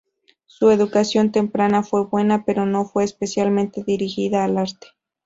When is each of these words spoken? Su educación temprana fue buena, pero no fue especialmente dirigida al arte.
Su 0.47 0.71
educación 0.71 1.31
temprana 1.31 1.83
fue 1.83 2.05
buena, 2.05 2.43
pero 2.43 2.65
no 2.65 2.85
fue 2.85 3.03
especialmente 3.03 3.83
dirigida 3.83 4.43
al 4.43 4.57
arte. 4.57 4.87